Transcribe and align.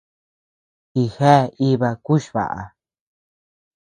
Jijea 0.93 1.35
iba 1.67 1.91
kuchbaʼa. 2.05 2.61